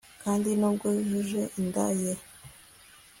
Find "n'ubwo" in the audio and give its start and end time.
0.59-0.85